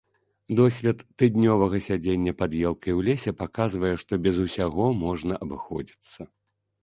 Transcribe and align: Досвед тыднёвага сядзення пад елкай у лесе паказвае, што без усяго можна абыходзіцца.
Досвед 0.59 1.01
тыднёвага 1.21 1.81
сядзення 1.87 2.33
пад 2.39 2.55
елкай 2.69 2.93
у 3.01 3.05
лесе 3.09 3.33
паказвае, 3.41 3.93
што 4.05 4.13
без 4.25 4.35
усяго 4.45 4.87
можна 5.05 5.33
абыходзіцца. 5.47 6.19